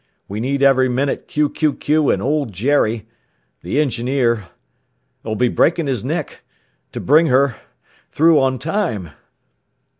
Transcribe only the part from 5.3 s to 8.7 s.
be breaking his neck... to bring her... through on